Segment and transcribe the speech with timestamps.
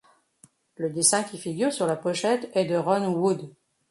[0.77, 3.53] Le dessin qui figure sur la pochette est de Ron Wood.